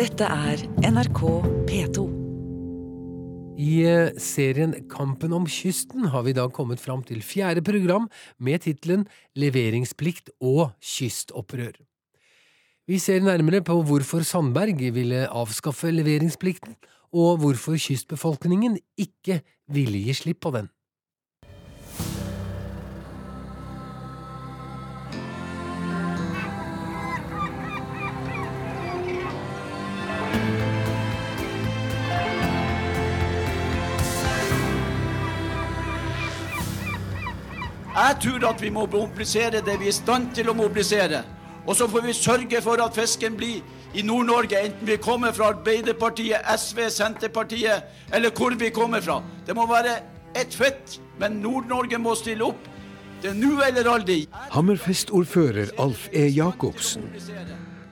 [0.00, 1.18] Dette er NRK
[1.68, 2.02] P2.
[3.60, 8.06] I eh, serien Kampen om kysten har vi i dag kommet fram til fjerde program
[8.40, 9.02] med tittelen
[9.36, 11.76] Leveringsplikt og kystopprør.
[12.88, 16.78] Vi ser nærmere på hvorfor Sandberg ville avskaffe leveringsplikten,
[17.12, 20.72] og hvorfor kystbefolkningen ikke ville gi slipp på den.
[38.00, 41.18] Jeg tror at vi må mobilisere det vi er i stand til å mobilisere.
[41.66, 43.60] Og så får vi sørge for at fisken blir
[43.92, 49.18] i Nord-Norge, enten vi kommer fra Arbeiderpartiet, SV, Senterpartiet eller hvor vi kommer fra.
[49.46, 49.98] Det må være
[50.32, 52.70] ett fett, men Nord-Norge må stille opp.
[53.20, 54.22] Det er nå eller aldri.
[54.54, 56.24] Hammerfest-ordfører Alf E.
[56.32, 57.04] Jacobsen.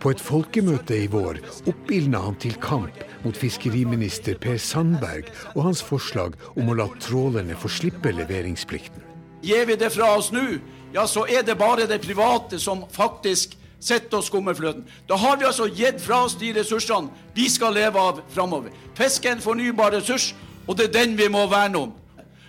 [0.01, 5.85] På et folkemøte i vår oppildna han til kamp mot fiskeriminister Per Sandberg og hans
[5.85, 9.08] forslag om å la trålerne få slippe leveringsplikten.
[9.43, 10.59] Gir vi det fra oss nå,
[10.95, 14.87] ja, så er det bare det private som faktisk sitter og skummer fløten.
[15.09, 18.75] Da har vi altså gitt fra oss de ressursene vi skal leve av framover.
[18.99, 20.35] Fisk er en fornybar ressurs,
[20.67, 21.93] og det er den vi må verne om.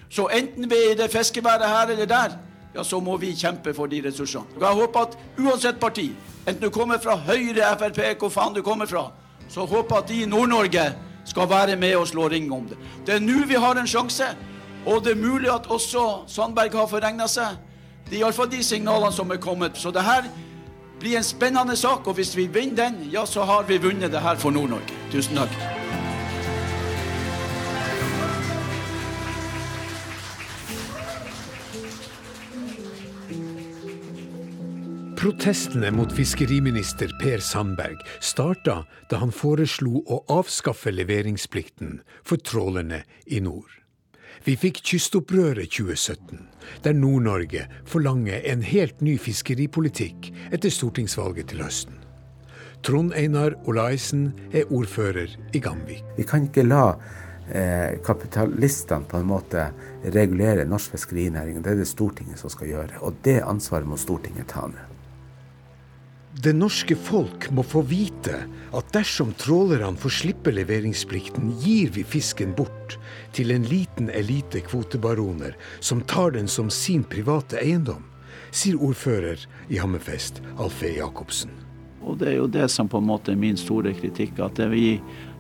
[0.09, 2.37] Så enten vi er i det fiskeværet her eller der,
[2.75, 4.57] ja, så må vi kjempe for de ressursene.
[4.57, 6.09] Og jeg håper at uansett parti,
[6.47, 9.11] enten du kommer fra Høyre, Frp, hvor faen du kommer fra,
[9.49, 10.87] så håper at de i Nord-Norge
[11.29, 12.77] skal være med og slå ring om det.
[13.05, 14.25] Det er nå vi har en sjanse.
[14.85, 17.58] Og det er mulig at også Sandberg har forregna seg.
[18.09, 19.77] Det er iallfall de signalene som er kommet.
[19.77, 20.30] Så det her
[20.99, 24.23] blir en spennende sak, og hvis vi vinner den, ja, så har vi vunnet det
[24.23, 24.95] her for Nord-Norge.
[25.11, 25.53] Tusen takk.
[35.19, 43.44] Protestene mot fiskeriminister Per Sandberg starta da han foreslo å avskaffe leveringsplikten for trålerne i
[43.44, 43.78] nord.
[44.45, 46.39] Vi fikk kystopprøret 2017,
[46.83, 51.97] der Nord-Norge forlanger en helt ny fiskeripolitikk etter stortingsvalget til høsten.
[52.85, 56.05] Trond Einar Olaisen er ordfører i Gamvik.
[56.16, 56.85] Vi kan ikke la
[57.51, 59.66] eh, kapitalistene på en måte
[60.05, 61.59] regulere norsk fiskerinæring.
[61.59, 63.03] Det er det Stortinget som skal gjøre.
[63.03, 64.88] Og det ansvaret må Stortinget ta nå.
[66.38, 68.44] Det norske folk må få vite
[68.78, 73.00] at dersom trålerne får slippe leveringsplikten, gir vi fisken bort
[73.34, 78.06] til en liten elite kvotebaroner som tar den som sin private eiendom,
[78.51, 79.41] sier ordfører
[79.73, 81.50] i Hammerfest, Alfe Jacobsen.
[82.06, 85.00] Og det er jo det som på en måte er min store kritikk, at vi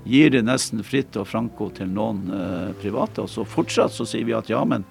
[0.09, 3.23] gir det nesten fritt og franco til noen eh, private.
[3.23, 4.85] Og så fortsatt så sier vi at ja, men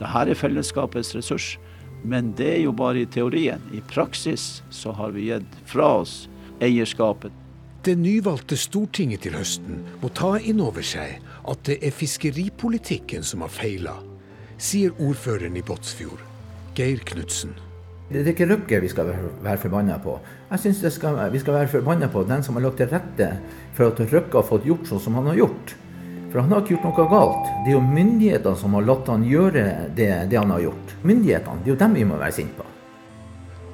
[0.00, 1.56] det her er fellesskapets ressurs.
[2.02, 3.62] Men det er jo bare i teorien.
[3.72, 6.28] I praksis så har vi gitt fra oss
[6.62, 7.32] eierskapet.
[7.84, 13.40] Det nyvalgte Stortinget til høsten må ta inn over seg at det er fiskeripolitikken som
[13.44, 13.94] har feila,
[14.60, 16.20] sier ordføreren i Båtsfjord,
[16.76, 17.54] Geir Knutsen.
[18.10, 19.08] Det er ikke Røkke vi skal
[19.40, 20.16] være forbanna på.
[20.50, 20.90] Jeg syns vi
[21.40, 23.30] skal være forbanna på den som har lagt til rette
[23.76, 25.76] for at Røkke har fått gjort sånn som han har gjort.
[26.30, 27.46] For han har ikke gjort noe galt.
[27.64, 29.64] Det er jo myndighetene som har latt han gjøre
[29.98, 30.92] det, det han har gjort.
[31.02, 32.66] Myndighetene, det er jo dem vi må være sinte på.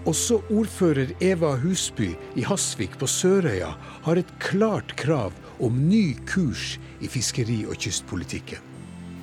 [0.07, 3.73] Også ordfører Eva Husby i Hasvik på Sørøya
[4.07, 8.63] har et klart krav om ny kurs i fiskeri- og kystpolitikken.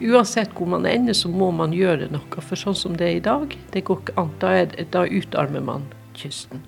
[0.04, 2.44] Uansett hvor man ender, så må man gjøre noe.
[2.44, 4.34] For sånn som det er i dag, det går ikke an.
[4.42, 5.88] Da, er, da utarmer man
[6.20, 6.62] kysten.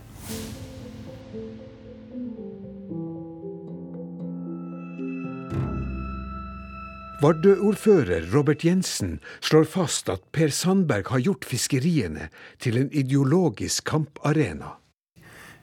[7.22, 12.28] Vardø-ordfører Robert Jensen slår fast at Per Sandberg har gjort fiskeriene
[12.60, 14.74] til en ideologisk kamparena.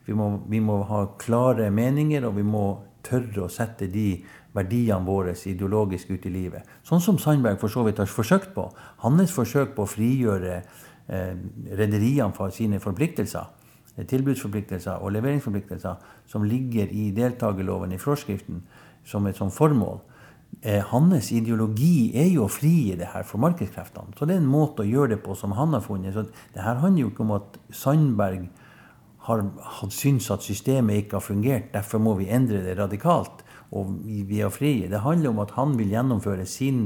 [0.07, 2.63] Vi må, vi må ha klare meninger, og vi må
[3.05, 4.23] tørre å sette de
[4.57, 6.71] verdiene våre ideologisk ut i livet.
[6.89, 8.65] Sånn som Sandberg for så vidt har forsøkt på.
[9.05, 11.35] Hans forsøk på å frigjøre eh,
[11.69, 13.53] rederiene fra sine forpliktelser,
[13.99, 16.01] eh, tilbudsforpliktelser og leveringsforpliktelser,
[16.33, 18.65] som ligger i deltakerloven i forskriften
[19.05, 20.01] som et sånt formål
[20.61, 24.17] eh, hans ideologi er jo å frie det her for markedskreftene.
[24.19, 26.15] Så det er en måte å gjøre det på som han har funnet.
[26.15, 28.49] Så det her handler jo ikke om at Sandberg
[29.27, 29.45] har,
[29.79, 31.73] har syntes at systemet ikke har fungert.
[31.75, 33.45] Derfor må vi endre det radikalt.
[33.73, 34.89] Og vi, vi er frie.
[34.91, 36.85] Det handler om at han vil gjennomføre sin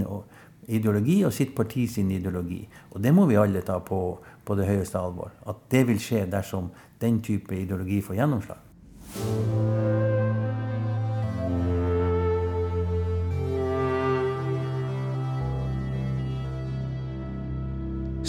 [0.67, 2.61] ideologi og sitt parti sin ideologi.
[2.95, 4.01] Og det må vi alle ta på,
[4.45, 5.35] på det høyeste alvor.
[5.47, 6.71] At det vil skje dersom
[7.03, 9.75] den type ideologi får gjennomslag.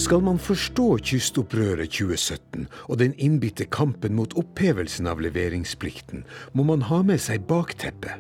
[0.07, 6.21] Skal man forstå kystopprøret 2017 og den innbitte kampen mot opphevelsen av leveringsplikten,
[6.56, 8.15] må man ha med seg bakteppet.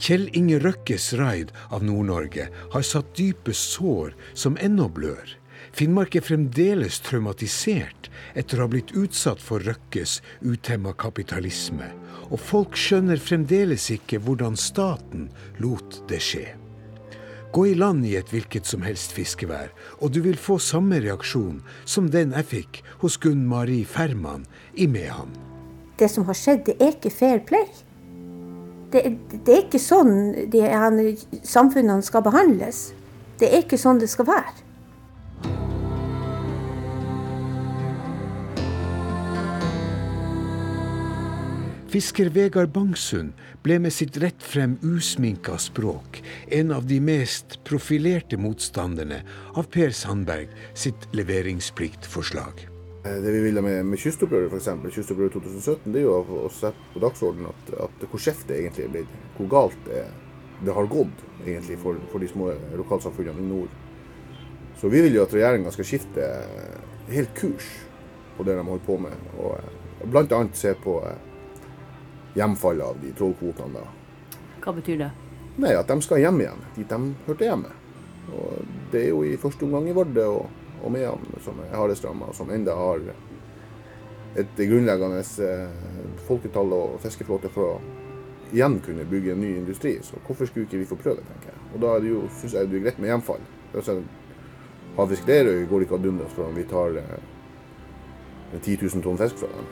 [0.00, 5.36] Kjell Inge Røkkes raid av Nord-Norge har satt dype sår som ennå blør.
[5.76, 11.92] Finnmark er fremdeles traumatisert etter å ha blitt utsatt for Røkkes utemma kapitalisme,
[12.32, 15.28] og folk skjønner fremdeles ikke hvordan staten
[15.60, 16.54] lot det skje.
[17.54, 19.68] Gå i land i et hvilket som helst fiskevær,
[20.02, 24.42] og du vil få samme reaksjon som den jeg fikk hos Gunn Marie Ferman
[24.74, 25.30] i Mehamn.
[25.94, 27.68] Det som har skjedd, det er ikke fair play.
[28.90, 29.04] Det,
[29.46, 30.10] det er ikke sånn
[30.50, 30.98] de, han,
[31.46, 32.88] samfunnene skal behandles.
[33.38, 34.58] Det er ikke sånn det skal være.
[41.94, 43.30] Fisker Vegard Bangsund
[43.64, 46.20] ble med sitt rett frem usminka språk
[46.52, 49.22] en av de mest profilerte motstanderne
[49.56, 52.66] av Per Sandberg sitt leveringspliktforslag.
[53.04, 54.68] Eh, det vi ville med, med kystopprøret, f.eks.,
[54.98, 58.84] kystopprøret 2017, det er jo å, sette på dagsordenen at, at hvor skjevt det egentlig
[58.84, 59.18] er blitt.
[59.38, 60.04] Hvor galt det,
[60.60, 63.82] det har gått egentlig for, for, de små lokalsamfunnene i nord.
[64.80, 66.32] Så vi vil jo at regjeringa skal skifte
[67.08, 67.68] helt kurs
[68.36, 69.28] på det de holder på med.
[69.38, 70.46] Og, og bl.a.
[70.52, 71.00] se på
[72.34, 73.84] hjemfallet av de trollkvotene.
[74.64, 75.10] Hva betyr det?
[75.56, 77.70] Nei, At de skal hjem igjen, dit de hørte hjemme.
[78.34, 80.46] Og Det er jo i første omgang i Vardø og,
[80.82, 83.02] og Mehamn som er hardestramma, som enda har
[84.34, 85.68] et grunnleggende eh,
[86.26, 89.96] folketall og fiskeflåte for å igjen kunne bygge en ny industri.
[90.02, 91.62] Så hvorfor skulle ikke vi få prøve det, tenker jeg.
[91.74, 93.46] Og da er det jo, syns jeg det er greit med hjemfall.
[93.74, 94.00] Altså,
[94.94, 97.30] Havfisk Lerøy går ikke ad undas for om vi tar eh,
[98.60, 99.70] 10 000 tonn fisk fra dem.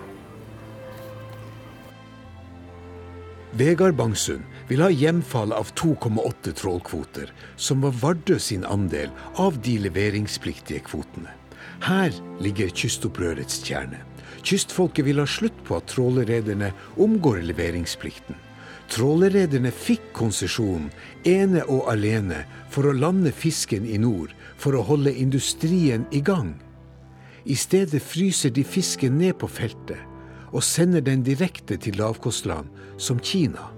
[3.52, 9.74] Vegard Bangsund vil ha hjemfall av 2,8 trålkvoter, som var Vardø sin andel av de
[9.84, 11.34] leveringspliktige kvotene.
[11.84, 14.00] Her ligger kystopprørets kjerne.
[14.42, 18.38] Kystfolket vil ha slutt på at trålerrederne omgår leveringsplikten.
[18.92, 20.88] Trålerrederne fikk konsesjonen
[21.28, 26.54] ene og alene for å lande fisken i nord, for å holde industrien i gang.
[27.44, 30.00] I stedet fryser de fisken ned på feltet
[30.52, 32.68] og sender den direkte til lavkostland
[33.02, 33.70] som Kina.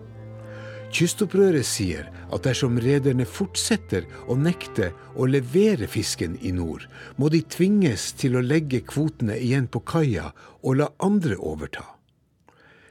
[0.94, 6.87] Kystopprøret sier at dersom rederne fortsetter å nekte å levere fisken i nord,
[7.19, 10.31] må de tvinges til å legge kvotene igjen på kaia
[10.62, 11.88] og la andre overta.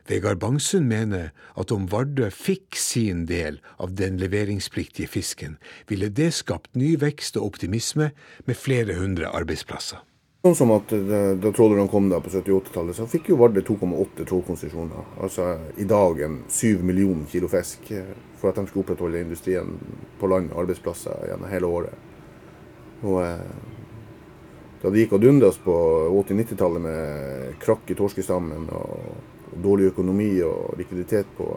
[0.10, 5.56] Vegard Bangsund mener at om Vardø fikk sin del av den leveringspliktige fisken,
[5.88, 8.12] ville det skapt ny vekst og optimisme
[8.44, 10.04] med flere hundre arbeidsplasser.
[10.44, 14.26] Sånn som at eh, Da trålerne kom da på 70-80-tallet, så fikk jo Vardø 2,8
[14.28, 15.06] trålkonsesjoner.
[15.24, 15.46] Altså
[15.80, 18.10] i dag en 7 millioner kilo fisk eh,
[18.42, 19.72] for at de skulle opprettholde industrien
[20.20, 22.12] på land, og arbeidsplasser gjennom hele året.
[23.08, 23.72] Og eh,
[24.84, 25.78] Da det gikk ad undas på
[26.12, 31.54] 80-90-tallet med krakk i torskestammen og dårlig økonomi og likviditet på,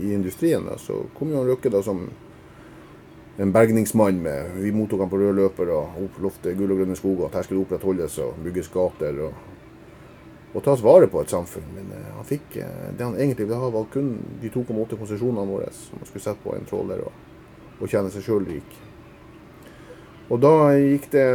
[0.00, 2.06] i industrien, da, så kom jo Røkke da som
[3.36, 7.26] en bergningsmann med Vi mottok han på rød løper og lovte gull og grønne skoger.
[7.26, 9.32] At her skulle opprettholdes og bygges gater og,
[10.52, 11.68] og tas vare på et samfunn.
[11.76, 15.48] Men uh, han fikk uh, det han egentlig ville ha, var kun de 2,8 konsesjonene
[15.48, 17.20] våre som han skulle sette på en tråler og,
[17.80, 18.80] og tjene seg sjøl rik.
[20.32, 21.26] Og da gikk det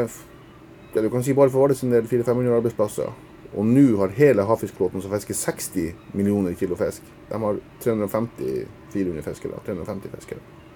[0.94, 3.26] ja, du kan si bare for Vardø sin del 400-500 arbeidsplasser.
[3.58, 9.62] Og nå har hele havfiskflåten som fisker 60 millioner kilo fisk, de har 350-400 fiskere.
[9.66, 10.67] 350 fiskere.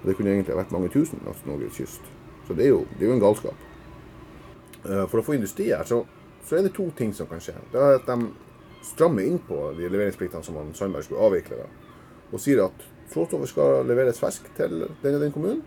[0.00, 2.04] Og det kunne egentlig vært mange tusen langs Norges kyst.
[2.46, 3.64] Så det er jo, det er jo en galskap.
[4.84, 6.02] Eh, for å få industri her, så,
[6.44, 7.56] så, er det to ting som kan skje.
[7.72, 8.30] Det er at de
[8.88, 11.58] strammer inn på de leveringspliktene som man Sandberg skulle avvikle.
[11.58, 11.96] Da,
[12.28, 15.64] og sier at trådstoffet skal leveres fersk til den og den kommunen.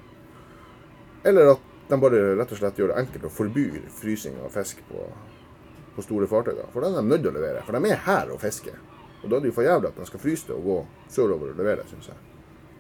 [1.28, 4.80] Eller at de bare rett og slett gjør det enkelt og forbyr frysing av fisk
[4.88, 5.06] på,
[5.96, 6.56] på store fartøy.
[6.58, 6.70] Da.
[6.74, 7.64] For den er de nødt til å levere.
[7.68, 8.78] For de er her og fisker.
[9.22, 10.78] Og da er det jo for jævlig at de skal fryse det og gå
[11.14, 12.22] sørover og levere, syns jeg.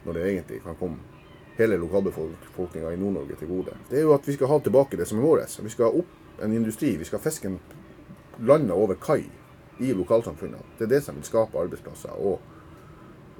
[0.05, 1.20] Når det egentlig kan komme
[1.57, 3.75] hele lokalbefolkninga i Nord-Norge til gode.
[3.89, 5.59] Det er jo at vi skal ha tilbake det som er vårt.
[5.63, 6.95] Vi skal ha opp en industri.
[6.97, 7.59] Vi skal ha fisken
[8.39, 9.25] landa over kai
[9.79, 10.77] i lokalsamfunnene.
[10.77, 12.41] Det er det som vil skape arbeidsplasser og,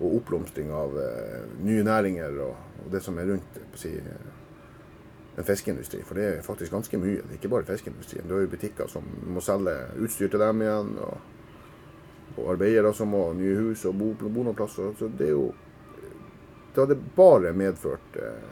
[0.02, 3.94] og oppblomstring av uh, nye næringer og, og, det som er rundt si,
[5.38, 6.02] en fiskeindustri.
[6.06, 7.22] For det er faktisk ganske mye.
[7.24, 8.28] Det er ikke bare fiskeindustrien.
[8.28, 10.98] Du har jo butikker som må selge utstyr til dem igjen.
[11.02, 11.20] og
[12.38, 14.94] og arbeidere som må nye hus og bo, bonoplasser.
[15.00, 15.52] Så det er jo
[16.76, 18.50] det hadde bare medført eh,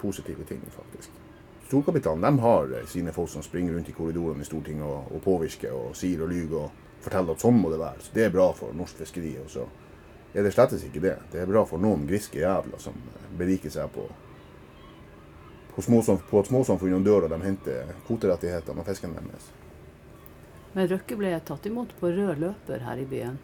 [0.00, 1.10] positive ting, faktisk.
[1.66, 5.22] Storkapitalen de har eh, sine folk som springer rundt i korridorene i Stortinget og, og
[5.24, 8.04] påvirker og sier og lyver og forteller at sånn må det være.
[8.04, 9.34] Så Det er bra for norsk fiskeri.
[9.42, 9.66] Og så
[10.34, 11.16] er det slettes ikke det.
[11.32, 12.96] Det er bra for noen griske jævler som
[13.38, 14.06] beriker seg på,
[15.74, 19.52] på, på at småsamfunnene dør og de henter kvoterettighetene og fisken deres.
[20.76, 23.38] Men Røkke ble tatt imot på rød løper her i byen?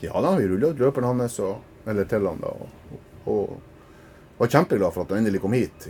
[0.00, 2.52] Ja da, vi rulla ut løperen hans og, eller til han da.
[2.54, 2.97] Og,
[3.28, 5.88] og var kjempeglad for at han endelig kom hit.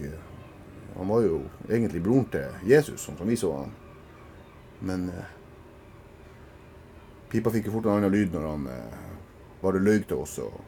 [0.97, 3.75] Han var jo egentlig broren til Jesus, sånn som vi så han.
[4.89, 5.35] Men eh,
[7.31, 8.99] pipa fikk jo fort en annen lyd når han eh,
[9.63, 10.59] bare løy til oss og,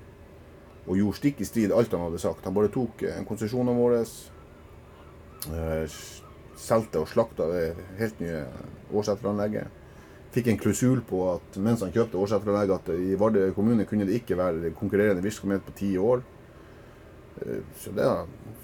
[0.87, 2.47] og, gjorde stikk i strid alt han hadde sagt.
[2.47, 4.03] Han bare tok eh, konsesjonene våre,
[5.51, 6.01] eh,
[6.61, 7.65] solgte og slakta det
[8.01, 8.45] helt nye
[8.93, 9.79] årsetteranlegget.
[10.35, 14.21] Fikk en klusul på at mens han kjøpte årsetteranlegget, at i Vardø kommune kunne det
[14.21, 16.23] ikke være konkurrerende virksomhet på ti år.
[17.47, 18.09] Eh, så det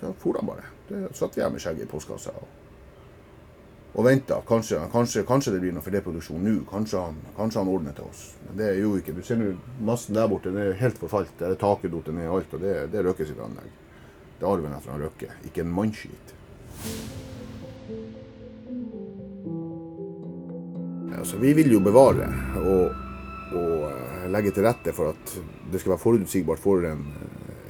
[0.00, 0.64] så for han bare.
[0.88, 2.34] Det satt vi her med skjegget i postkassa.
[2.36, 2.48] Og,
[3.96, 4.40] og venta.
[4.48, 6.56] Kanskje, kanskje, kanskje, det blir noe filetproduksjon nå.
[6.70, 8.26] Kanskje han, kanskje han ordner til oss.
[8.46, 9.16] Men det jo ikke.
[9.16, 9.54] Du ser nå
[9.88, 11.32] massen der borte, den er helt forfalt.
[11.38, 13.72] Det er taket datt ned alt, og det, det er Røkke sitt anlegg.
[14.36, 16.34] Det er arven etter han Røkke, ikke en mannskit.
[21.16, 22.28] Altså, vi vil jo bevare
[22.60, 22.92] og,
[23.56, 25.32] og eh, legge til rette for at
[25.72, 27.06] det skal være forutsigbart for en,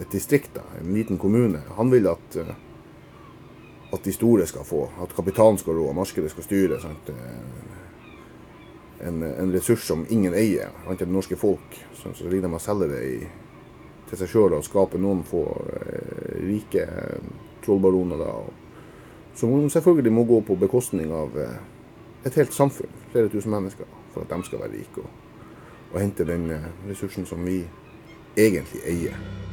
[0.00, 1.62] et distrikt, en liten kommune.
[1.76, 2.54] Han vil at eh,
[3.92, 4.88] at de store skal få.
[5.02, 6.78] At kapitalen skal rå, markedet skal styre.
[9.00, 11.76] En, en, ressurs som ingen eier, annet enn det norske folk.
[11.94, 13.18] Så, så ligger de og selger det i,
[14.08, 15.44] til seg sjøl og skaper noen få
[15.76, 16.86] eh, rike
[17.64, 18.24] trollbaroner.
[18.24, 18.32] Da,
[19.36, 21.58] som selvfølgelig må gå på bekostning av eh,
[22.26, 25.42] et helt samfunn, flere tusen mennesker, for at de skal være rike og,
[25.92, 27.60] og hente den eh, ressursen som vi
[28.36, 29.45] egentlig eier.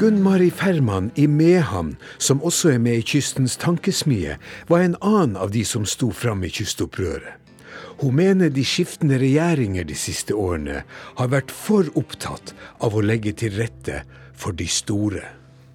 [0.00, 4.38] Gunn-Mari Ferman i Mehamn, som også er med i Kystens tankesmie,
[4.70, 7.36] var en annen av de som sto fram i kystopprøret.
[8.00, 10.78] Hun mener de skiftende regjeringer de siste årene
[11.18, 14.00] har vært for opptatt av å legge til rette
[14.32, 15.20] for de store.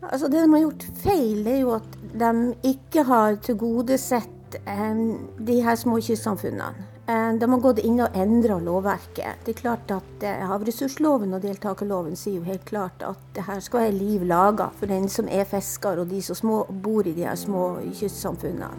[0.02, 2.34] Altså Det de har gjort feil, er jo at de
[2.74, 5.06] ikke har tilgodesett eh,
[5.38, 6.95] de her små kystsamfunnene.
[7.08, 9.44] Eh, de har gått inn og endra lovverket.
[9.46, 13.62] Det er klart at eh, Havressursloven og deltakerloven sier jo helt klart at det her
[13.62, 17.14] skal være liv laga for den som er fisker og de som små, bor i
[17.14, 18.72] de her små kystsamfunnene.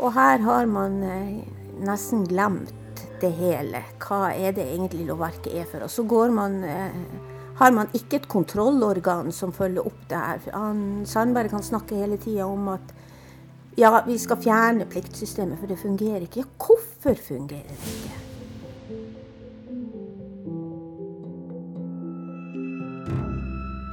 [0.00, 1.38] Og her har man eh,
[1.86, 3.84] nesten glemt det hele.
[4.02, 5.86] Hva er det egentlig lovverket er for?
[5.86, 6.62] Og så går man
[7.60, 10.46] har man ikke et kontrollorgan som følger opp det her.
[11.04, 12.94] Sandberg kan snakke hele tida om at
[13.76, 16.40] ja, vi skal fjerne pliktsystemet, for det fungerer ikke.
[16.40, 18.20] Ja, hvorfor fungerer det ikke?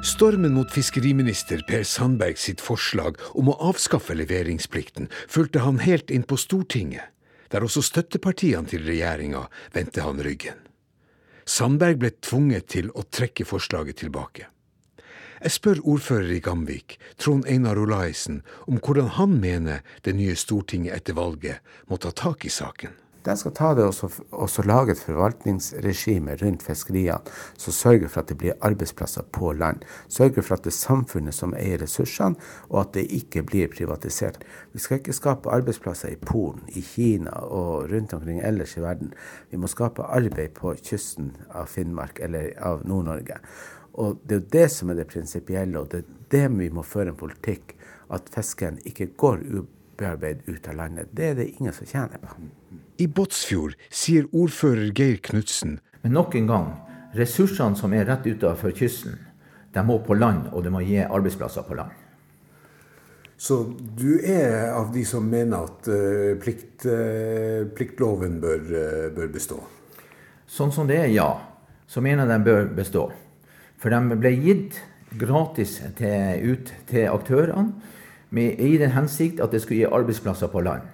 [0.07, 6.23] Stormen mot fiskeriminister Per Sandberg sitt forslag om å avskaffe leveringsplikten fulgte han helt inn
[6.23, 7.11] på Stortinget,
[7.51, 10.59] der også støttepartiene til regjeringa vendte han ryggen.
[11.47, 14.47] Sandberg ble tvunget til å trekke forslaget tilbake.
[15.37, 20.95] Jeg spør ordfører i Gamvik, Trond Einar Olaisen, om hvordan han mener det nye Stortinget
[20.95, 22.95] etter valget må ta tak i saken.
[23.27, 28.37] De skal ta det og lage et forvaltningsregime rundt fiskeriene som sørger for at det
[28.39, 29.83] blir arbeidsplasser på land.
[30.07, 32.39] Sørger for at det er samfunnet som eier ressursene,
[32.69, 34.41] og at det ikke blir privatisert.
[34.73, 39.13] Vi skal ikke skape arbeidsplasser i Polen, i Kina og rundt omkring ellers i verden.
[39.51, 43.41] Vi må skape arbeid på kysten av Finnmark eller av Nord-Norge.
[43.97, 46.83] Og Det er jo det som er det prinsipielle, og det er det vi må
[46.85, 47.73] føre en politikk.
[48.13, 51.09] At fisken ikke går ubearbeidet ut av landet.
[51.11, 52.35] Det er det ingen som tjener på.
[52.97, 56.67] I Båtsfjord sier ordfører Geir Knutsen Men nok en gang,
[57.17, 59.17] ressursene som er rett utenfor kysten,
[59.73, 61.91] de må på land, og det må gi arbeidsplasser på land.
[63.37, 63.59] Så
[63.97, 69.59] du er av de som mener at uh, plikt, uh, pliktloven bør, uh, bør bestå?
[70.49, 71.29] Sånn som det er, ja.
[71.87, 73.03] Så mener jeg den bør bestå.
[73.77, 74.79] For de ble gitt
[75.17, 77.73] gratis til, ut til aktørene
[78.33, 80.87] med, i den hensikt at det skulle gi arbeidsplasser på land.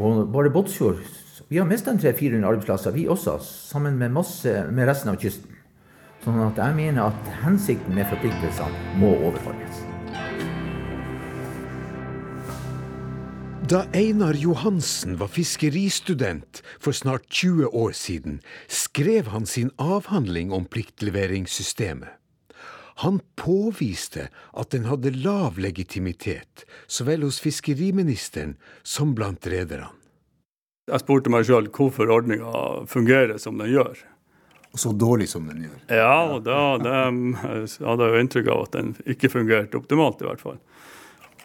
[0.00, 1.02] Og bare Båtsfjord
[1.50, 5.56] Vi har mista 300-400 arbeidsplasser, vi også, sammen med, masse, med resten av kysten.
[6.22, 9.80] Sånn at jeg mener at hensikten med forpliktelsene må overholdes.
[13.70, 20.70] Da Einar Johansen var fiskeristudent for snart 20 år siden, skrev han sin avhandling om
[20.70, 22.19] pliktleveringssystemet.
[23.00, 29.88] Han påviste at den hadde lav legitimitet, så vel hos fiskeriministeren som blant rederne.
[30.90, 34.00] Jeg spurte meg sjøl hvorfor ordninga fungerer som den gjør.
[34.70, 35.78] Og så dårlig som den gjør?
[35.90, 40.22] Ja, og da det, jeg hadde jeg jo inntrykk av at den ikke fungerte optimalt,
[40.22, 40.58] i hvert fall.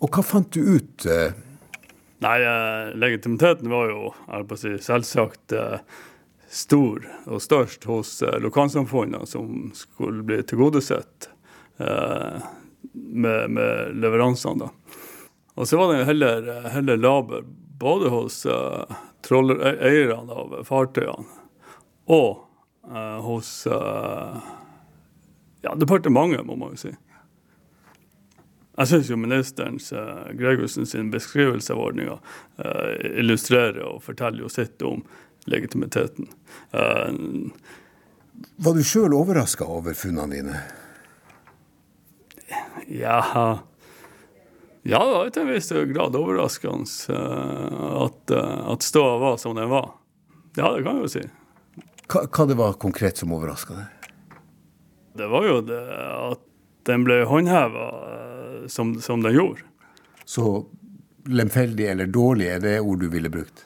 [0.03, 1.05] Og hva fant du ut?
[1.07, 1.37] Eh?
[2.25, 4.11] Nei, eh, legitimiteten var jo
[4.49, 5.79] på å si, selvsagt eh,
[6.51, 11.29] stor og størst hos eh, lokalsamfunnene som skulle bli tilgodesett
[11.77, 14.65] med, med, leveransene.
[14.65, 15.01] da.
[15.55, 17.43] Og så var det heller, heller laber
[17.79, 18.83] både hos uh,
[19.31, 21.25] eierne av fartøyene
[22.05, 22.45] og
[22.91, 24.37] uh, hos uh,
[25.61, 26.93] ja, departementet, må man jo si.
[28.75, 34.49] Jeg syns jo ministerens uh, Gregussen sin beskrivelse av ordninga uh, illustrerer og forteller jo
[34.51, 35.03] sitt om
[35.45, 36.25] legitimiteten.
[36.73, 40.84] Var du sjøl overraska over funnene dine?
[42.87, 43.21] Ja
[44.85, 47.15] Ja, det var til en viss grad overraskende
[48.05, 49.95] at, at ståa var som den var.
[50.55, 51.23] Ja, det kan jeg jo si.
[52.05, 54.11] Hva, hva det var konkret som overraska deg?
[55.17, 56.43] Det var jo det at
[56.85, 57.87] den ble håndheva
[58.69, 59.65] som, som den gjorde.
[60.25, 60.65] Så
[61.25, 63.65] lemfeldig eller dårlig, er det ord du ville brukt?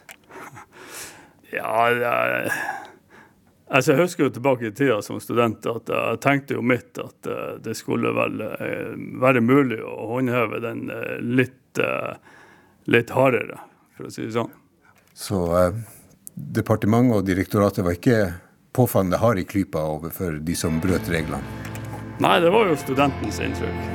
[1.52, 2.52] ja, jeg,
[3.70, 7.30] altså jeg husker jo tilbake i tida som student at jeg tenkte jo mitt at
[7.30, 11.56] eh, det skulle vel eh, være mulig å håndheve den eh, litt,
[12.90, 13.60] litt hardere,
[13.96, 14.50] for å si det sånn.
[15.14, 15.80] Så eh,
[16.34, 18.20] departementet og direktoratet var ikke
[18.76, 21.42] påfallende hard i klypa overfor de som brøt reglene?
[22.20, 23.86] Nei, det var jo studentens inntrykk.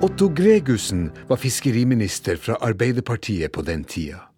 [0.00, 4.29] Otto Gregussen var fiskeriminister fra Arbeiderpartiet på den tida.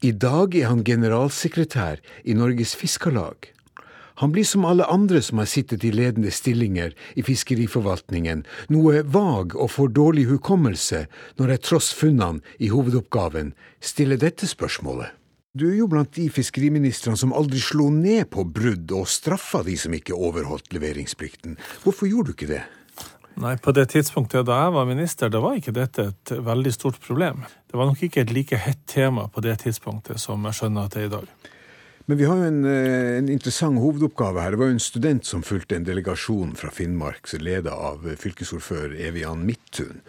[0.00, 3.50] I dag er han generalsekretær i Norges Fiskarlag.
[4.20, 9.54] Han blir som alle andre som har sittet i ledende stillinger i fiskeriforvaltningen, noe vag
[9.56, 11.06] og får dårlig hukommelse
[11.40, 15.16] når jeg tross funnene i hovedoppgaven stiller dette spørsmålet.
[15.56, 19.74] Du er jo blant de fiskeriministrene som aldri slo ned på brudd og straffa de
[19.80, 21.56] som ikke overholdt leveringsplikten.
[21.82, 22.60] Hvorfor gjorde du ikke det?
[23.40, 26.98] Nei, På det tidspunktet da jeg var minister, da var ikke dette et veldig stort
[27.04, 27.44] problem.
[27.70, 30.96] Det var nok ikke et like hett tema på det tidspunktet som jeg skjønner at
[30.96, 31.30] det er i dag.
[32.10, 34.50] Men vi har jo en, eh, en, interessant hovedoppgave her.
[34.50, 39.46] Det var jo en student som fulgte en delegasjon fra Finnmark, leda av fylkesordfører Evian
[39.46, 40.00] Midthun.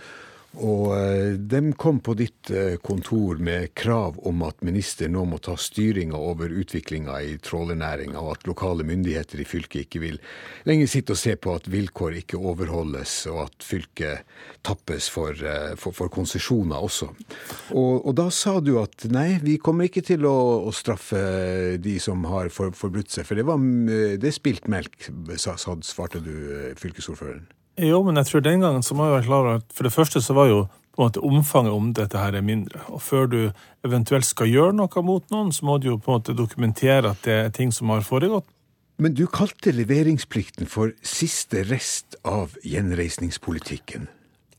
[0.60, 5.38] Og eh, de kom på ditt eh, kontor med krav om at ministeren nå må
[5.40, 10.20] ta styringa over utviklinga i trålernæringa, og at lokale myndigheter i fylket ikke vil
[10.68, 14.28] lenger sitte og se på at vilkår ikke overholdes, og at fylket
[14.68, 17.08] tappes for, eh, for, for konsesjoner også.
[17.72, 20.36] Og, og, da sa du at nei, vi kommer ikke til å,
[20.68, 23.64] å straffe de som har for, forbrutt seg, for det, var,
[24.20, 25.00] det er spilt melk,
[25.40, 26.36] sa, svarte du
[26.76, 27.48] fylkesordføreren.
[27.80, 29.94] Jo, men jeg tror den gangen så må jeg være klar over at for det
[29.94, 32.82] første så var jo på en måte omfanget om dette her er mindre.
[32.92, 33.40] Og før du
[33.88, 37.24] eventuelt skal gjøre noe mot noen, så må du jo på en måte dokumentere at
[37.24, 38.50] det er ting som har foregått.
[39.02, 44.10] Men du kalte leveringsplikten for siste rest av gjenreisningspolitikken.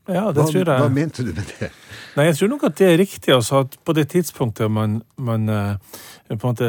[0.03, 0.67] Ja, det hva, tror jeg.
[0.67, 1.69] Hva mente du med det?
[2.17, 3.31] Nei, Jeg tror nok at det er riktig.
[3.33, 5.77] altså at På det tidspunktet man, man eh,
[6.27, 6.67] på en måte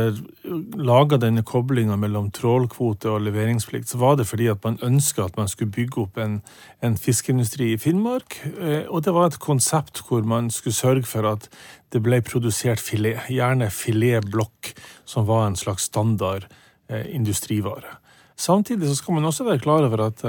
[0.78, 5.36] laga denne koblinga mellom trålkvote og leveringsplikt, så var det fordi at man ønska at
[5.36, 6.42] man skulle bygge opp en,
[6.82, 8.38] en fiskeindustri i Finnmark.
[8.54, 11.48] Eh, og det var et konsept hvor man skulle sørge for at
[11.90, 16.46] det ble produsert filet, gjerne filetblokk, som var en slags standard
[16.88, 17.98] eh, industrivare.
[18.36, 20.22] Samtidig så skal man også være klar over at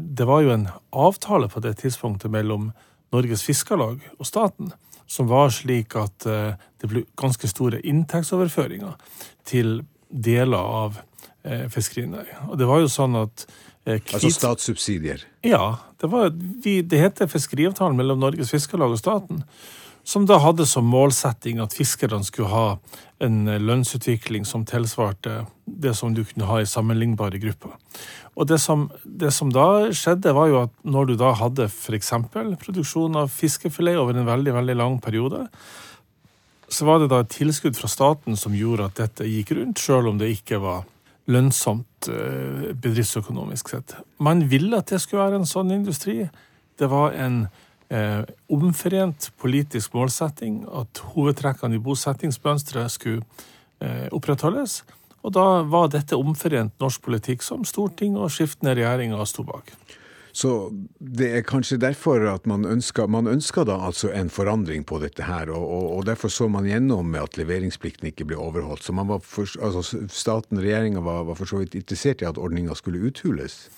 [0.00, 2.68] det var jo en avtale på det tidspunktet mellom
[3.14, 4.72] Norges Fiskarlag og staten
[5.06, 8.96] som var slik at eh, det ble ganske store inntektsoverføringer
[9.48, 10.98] til deler av
[11.44, 12.48] eh, fiskerinæringa.
[12.50, 13.46] Og det var jo sånn at
[13.84, 15.20] Altså statssubsidier?
[15.44, 15.74] Ja.
[16.00, 19.42] Det, var, det heter fiskeriavtalen mellom Norges Fiskarlag og staten
[20.04, 22.66] som da hadde som målsetting at fiskerne skulle ha
[23.24, 27.72] en lønnsutvikling som tilsvarte det som du kunne ha i sammenlignbare grupper.
[28.34, 32.12] Og det som, det som da skjedde, var jo at når du da hadde f.eks.
[32.60, 35.46] produksjon av fiskefilet over en veldig, veldig lang periode,
[36.68, 40.10] så var det da et tilskudd fra staten som gjorde at dette gikk rundt, sjøl
[40.10, 40.82] om det ikke var
[41.30, 43.94] lønnsomt eh, bedriftsøkonomisk sett.
[44.20, 46.24] Man ville at det skulle være en sånn industri.
[46.76, 47.46] Det var en
[47.94, 53.22] eh, omforent politisk målsetting at hovedtrekkene i bosettingsmønsteret skulle
[53.80, 54.82] eh, opprettholdes.
[55.24, 59.72] Og da var dette omforent norsk politikk som storting og skiftende regjeringer sto bak.
[60.34, 60.50] Så
[60.98, 65.22] det er kanskje derfor at man ønsker, man ønsker da altså en forandring på dette
[65.28, 68.82] her, og, og, og, derfor så man gjennom med at leveringsplikten ikke ble overholdt.
[68.82, 73.04] Så for, altså staten, regjeringa, var, var, for så vidt interessert i at ordninga skulle
[73.06, 73.68] uthules?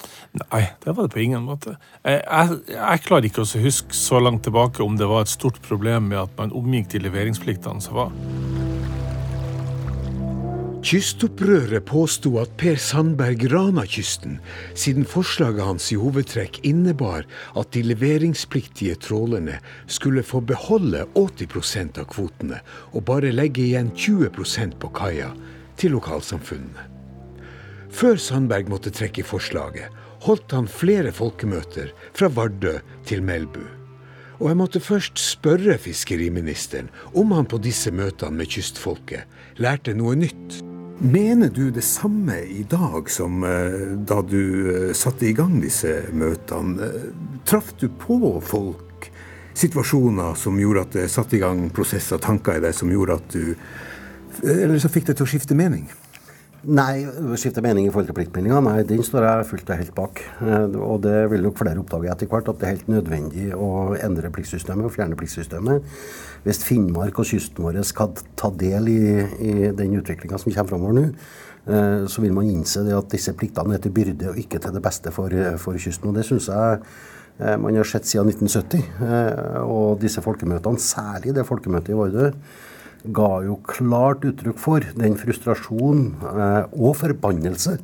[0.46, 1.76] Nei, det var det på ingen måte.
[2.00, 5.60] Jeg, jeg, jeg klarer ikke å huske så langt tilbake om det var et stort
[5.68, 8.16] problem med at man omgikk de leveringspliktene som var.
[10.86, 14.36] Kystopprøret påsto at Per Sandberg rana kysten,
[14.78, 17.24] siden forslaget hans i hovedtrekk innebar
[17.58, 19.56] at de leveringspliktige trålerne
[19.90, 22.60] skulle få beholde 80% av kvotene
[22.92, 25.32] og bare legge igjen 20% på kaia
[25.74, 26.86] til lokalsamfunnene.
[27.90, 29.90] Før Sandberg måtte trekke forslaget,
[30.22, 32.76] holdt han flere folkemøter fra Vardø
[33.10, 33.64] til Melbu.
[34.38, 39.26] Og jeg måtte først spørre fiskeriministeren om han på disse møtene med kystfolket
[39.58, 40.60] lærte noe nytt.
[40.98, 45.90] Mener du det samme i dag som uh, da du uh, satte i gang disse
[46.16, 46.88] møtene?
[46.88, 47.10] Uh,
[47.44, 49.10] traff du på folk,
[49.52, 53.36] situasjoner som gjorde at det satte i gang prosesser, tanker i deg som gjorde at
[53.36, 53.54] du
[54.42, 55.86] Eller som fikk deg til å skifte mening?
[56.66, 57.04] Nei,
[57.38, 60.22] skifte mening i forhold til pliktmeldinga, nei, den står jeg fullt og helt bak.
[60.42, 63.68] Og det vil nok flere oppdage etter hvert, at det er helt nødvendig å
[64.02, 65.86] endre pliktsystemet og fjerne pliktsystemet
[66.46, 69.00] hvis Finnmark og kysten vår skal ta del i,
[69.42, 71.04] i den utviklinga som kommer framover nå,
[71.66, 74.82] eh, så vil man innse at disse pliktene er til byrde og ikke til det
[74.84, 76.12] beste for, for kysten.
[76.12, 76.78] Og Det syns jeg
[77.40, 78.86] eh, man har sett siden 1970.
[79.02, 82.30] Eh, og disse folkemøtene, særlig det folkemøtet i Vardø,
[83.14, 86.08] ga jo klart uttrykk for den frustrasjon
[86.72, 87.76] og forbannelse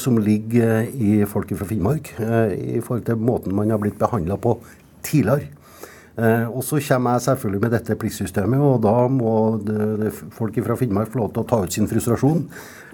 [0.00, 4.54] som ligger i folket fra Finnmark i forhold til måten man har blitt behandla på
[5.04, 5.52] tidligere.
[6.18, 9.32] Eh, og så kommer jeg selvfølgelig med dette pliktsystemet, og da må
[10.34, 12.40] folk fra Finnmark få lov til å ta ut sin frustrasjon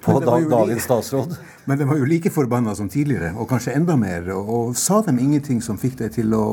[0.04, 1.32] på da, dagens statsråd.
[1.68, 4.28] Men de var jo like forbanna som tidligere, og kanskje enda mer.
[4.36, 6.44] Og, og sa de ingenting som fikk deg til å,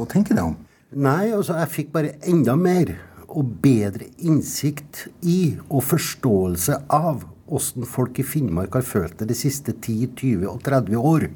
[0.00, 0.56] å tenke deg om?
[0.96, 2.94] Nei, altså jeg fikk bare enda mer
[3.28, 9.36] og bedre innsikt i og forståelse av hvordan folk i Finnmark har følt det de
[9.36, 11.28] siste 10, 20 og 30 år.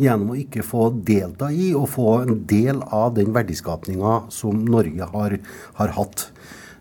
[0.00, 5.04] Gjennom å ikke få delta i og få en del av den verdiskapninga som Norge
[5.12, 5.38] har,
[5.78, 6.18] har hatt.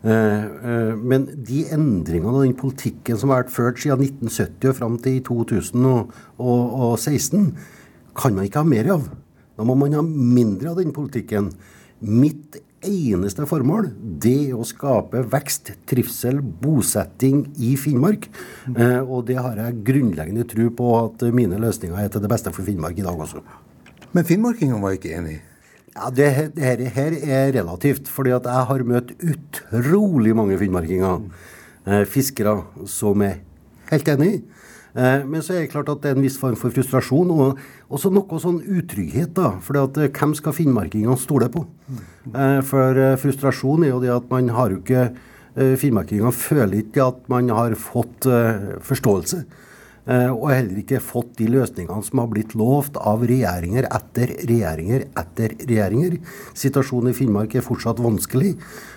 [0.04, 4.76] Eh, eh, men de endringene og den politikken som har vært ført siden 1970 og
[4.80, 7.40] fram til 2016,
[8.18, 9.04] kan man ikke ha mer av.
[9.54, 11.46] Da må man ha mindre av den politikken.
[12.04, 12.50] Mitt
[12.88, 13.90] eneste formål
[14.24, 18.28] det er å skape vekst, trivsel, bosetting i Finnmark.
[18.74, 22.54] Eh, og det har jeg grunnleggende tro på at mine løsninger er til det beste
[22.56, 23.44] for Finnmark i dag også.
[24.14, 25.40] Men finnmarkingene var ikke enig?
[25.94, 28.08] Ja, det, det her, her, er relativt.
[28.08, 31.22] fordi at jeg har møtt utrolig mange finnmarkinger.
[31.86, 33.42] Eh, fiskere som er
[33.92, 34.44] helt enig.
[34.94, 37.60] Eh, men så er det klart at det er en viss form for frustrasjon, og
[37.94, 39.34] også noe sånn utrygghet.
[39.34, 41.66] da, For hvem skal finnmarkingene stole på?
[41.90, 45.12] Eh, for frustrasjon er jo det at man har jo ikke
[45.54, 48.26] Finnmarkingene føler ikke at man har fått
[48.82, 49.44] forståelse.
[50.10, 55.54] Og heller ikke fått de løsningene som har blitt lovt av regjeringer etter regjeringer etter
[55.60, 56.18] regjeringer.
[56.58, 58.56] Situasjonen i Finnmark er fortsatt vanskelig.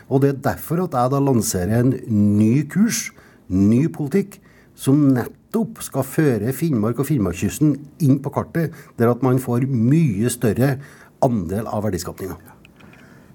[0.09, 1.93] Og det er derfor at jeg da lanserer en
[2.41, 3.11] ny kurs,
[3.53, 4.41] ny politikk,
[4.77, 10.33] som nettopp skal føre Finnmark og Finnmarkskysten inn på kartet, der at man får mye
[10.33, 10.79] større
[11.25, 12.56] andel av verdiskapninga.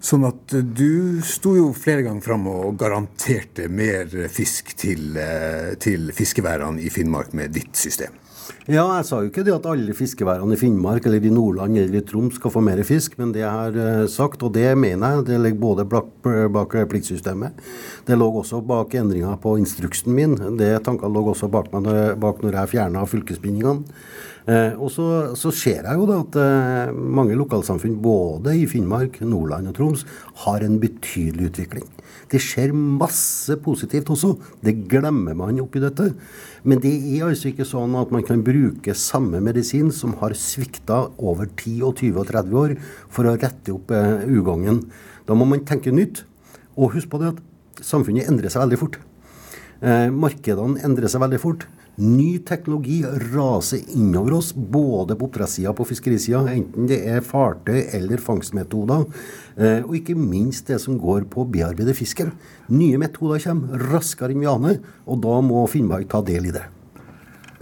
[0.02, 6.10] Sånn at du sto jo flere ganger fram og garanterte mer fisk til, eh, til
[6.10, 8.18] fiskeværene i Finnmark med ditt system.
[8.70, 11.98] Ja, jeg sa jo ikke det at alle fiskeværene i Finnmark eller i Nordland eller
[11.98, 15.18] i Troms skal få mer fisk, men det jeg har eh, sagt, og det mener
[15.18, 17.62] jeg, det ligger både bak, pliktsystemet,
[18.08, 21.90] det lå også bak endringa på instruksen min, det tankene lå også bak, meg,
[22.22, 24.02] når jeg fjerna fylkesbindingene.
[24.50, 25.06] Eh, og så,
[25.38, 30.06] så, ser jeg jo da at eh, mange lokalsamfunn både i Finnmark, Nordland og Troms
[30.46, 31.86] har en betydelig utvikling.
[32.32, 34.34] Det skjer masse positivt også.
[34.64, 36.14] Det glemmer man oppi dette.
[36.64, 41.04] Men det er altså ikke sånn at man kan bruke samme medisin som har svikta
[41.20, 42.76] over 10, og 20 og 30 år,
[43.12, 44.86] for å rette opp eh, ugangen.
[45.28, 46.24] Da må man tenke nytt.
[46.80, 48.98] Og husk på det at samfunnet endrer seg veldig fort.
[49.82, 51.68] Eh, markedene endrer seg veldig fort.
[52.00, 53.02] Ny teknologi
[53.34, 56.46] raser innover oss, både på oppdrettssida og på fiskerisida.
[56.54, 59.04] Enten det er fartøy eller fangstmetoder.
[59.58, 62.32] Eh, og ikke minst det som går på å bearbeide fisken.
[62.72, 66.64] Nye metoder kommer raskere enn vi aner, og da må Finnmark ta del i det.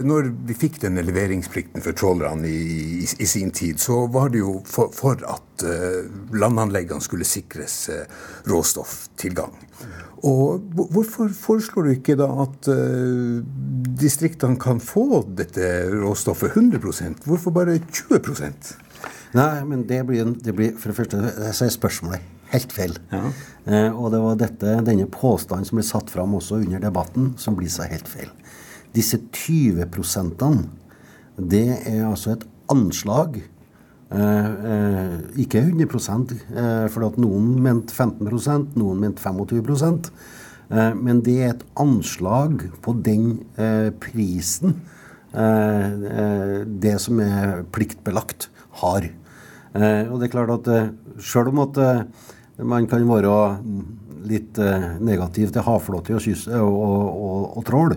[0.00, 4.40] Når vi fikk denne leveringsplikten for trålerne i, i, i, sin tid, så var det
[4.40, 8.06] jo for, for at uh, landanleggene skulle sikres uh,
[8.48, 9.52] råstofftilgang.
[10.28, 13.40] Og Hvorfor foreslår du ikke da at uh,
[14.00, 18.20] distriktene kan få dette råstoffet 100 Hvorfor bare 20
[19.36, 22.96] Nei, men det blir, det blir For det første så er spørsmålet helt feil.
[23.12, 23.30] Ja.
[23.70, 27.56] Eh, og det var dette, denne påstanden som ble satt fram også under debatten, som
[27.58, 28.30] blir så helt feil.
[28.94, 30.68] Disse 20 prosentene,
[31.36, 33.40] det er altså et anslag.
[34.10, 40.10] Eh, eh, ikke 100 eh, for at noen mente 15% noen mente 25
[40.70, 44.76] Eh, men det er et anslag på den eh, prisen
[45.34, 48.50] eh, det som er pliktbelagt,
[48.80, 49.04] har.
[49.74, 50.68] Og det er klart at
[51.22, 51.76] selv om at
[52.58, 53.32] man kan være
[54.30, 54.58] litt
[55.02, 57.94] negativ til havflåte og, og, og, og trål,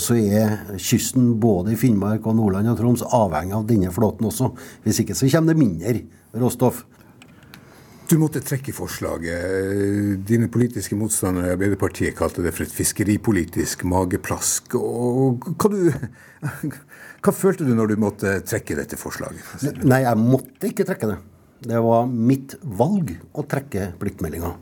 [0.00, 4.50] så er kysten både i Finnmark og Nordland og Troms avhengig av denne flåten også.
[4.82, 5.94] Hvis ikke så kommer det mindre
[6.42, 6.82] råstoff.
[8.10, 10.24] Du måtte trekke forslaget.
[10.28, 14.76] Dine politiske motstandere i Arbeiderpartiet kalte det for et fiskeripolitisk mageplask.
[14.76, 15.88] Og hva, du,
[17.24, 19.80] hva følte du når du måtte trekke dette forslaget?
[19.86, 21.18] Nei, jeg måtte ikke trekke det.
[21.64, 24.52] Det var mitt valg å trekke pliktmeldinga.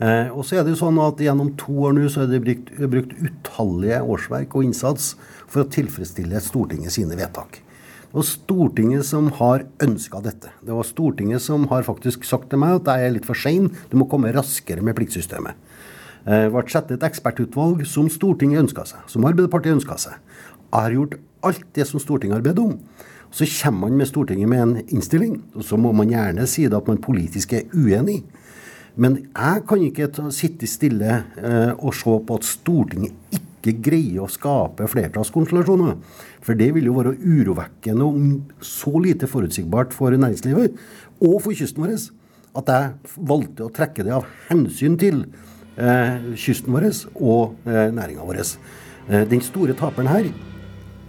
[0.00, 2.40] Eh, og så er det jo sånn at Gjennom to år nå så er det
[2.44, 5.12] brukt, brukt utallige årsverk og innsats
[5.44, 7.60] for å tilfredsstille Stortinget sine vedtak.
[8.10, 10.54] Det var Stortinget som har ønska dette.
[10.64, 13.68] Det var Stortinget som har faktisk sagt til meg at jeg er litt for sein,
[13.92, 15.54] du må komme raskere med pliktsystemet.
[16.24, 20.18] Det ble satt et ekspertutvalg som Stortinget ønska seg, som Arbeiderpartiet ønska seg.
[20.70, 22.74] Jeg har gjort alt det som Stortinget har bedt om.
[23.30, 26.76] Så kommer man med Stortinget med en innstilling, og så må man gjerne si det
[26.76, 28.24] at man politisk er uenig.
[28.96, 34.30] Men jeg kan ikke sitte stille eh, og se på at Stortinget ikke greier å
[34.30, 35.98] skape flertallskonstellasjoner.
[36.40, 40.78] For det vil jo være urovekkende og så lite forutsigbart for næringslivet
[41.20, 41.98] og for kysten vår
[42.58, 45.22] at jeg valgte å trekke det av hensyn til
[45.78, 48.40] eh, kysten vår og eh, næringa vår.
[48.42, 50.32] Eh, den store taperen her,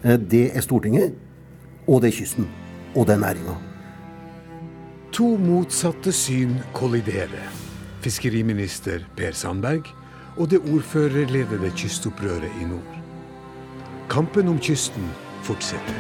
[0.04, 1.16] eh, det er Stortinget,
[1.88, 2.50] og det er kysten.
[2.94, 3.58] Og det er næringa.
[5.16, 7.61] To motsatte syn kolliderer.
[8.02, 9.92] Fiskeriminister Per Sandberg
[10.38, 12.98] og det ordførerledede kystopprøret i nord.
[14.10, 15.06] Kampen om kysten
[15.46, 16.00] fortsetter.